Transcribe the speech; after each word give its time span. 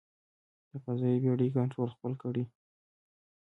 د 0.69 0.71
فضايي 0.83 1.17
بېړۍ 1.23 1.49
کنټرول 1.57 1.89
خپل 1.95 2.13
کړي. 2.21 2.43